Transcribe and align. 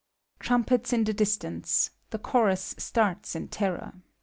(Trumpets 0.49 0.91
in 0.93 1.03
the 1.03 1.13
distance: 1.13 1.91
the 2.09 2.17
Chorus 2.17 2.73
starts 2.79 3.35
in 3.35 3.49
terror. 3.49 4.01